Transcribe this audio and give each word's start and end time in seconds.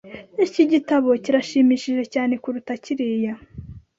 Iki 0.45 0.63
gitabo 0.71 1.09
kirashimishije 1.23 2.03
cyane 2.13 2.33
kuruta 2.43 2.71
kiriya. 2.83 3.33